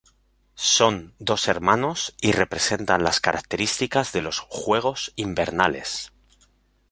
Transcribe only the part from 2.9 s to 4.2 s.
las características